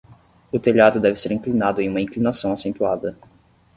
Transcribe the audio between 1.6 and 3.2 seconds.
em uma inclinação acentuada.